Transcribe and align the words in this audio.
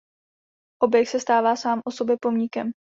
Objekt 0.81 1.07
se 1.09 1.19
stává 1.19 1.55
sám 1.55 1.81
o 1.85 1.91
sobě 1.91 2.17
pomníkem. 2.21 2.71